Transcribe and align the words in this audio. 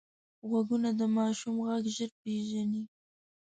غوږونه 0.49 0.89
د 0.99 1.01
ماشوم 1.17 1.55
غږ 1.67 1.83
ژر 1.95 2.11
پېژني 2.21 2.83